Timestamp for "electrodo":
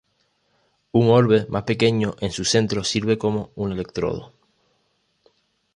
3.71-4.33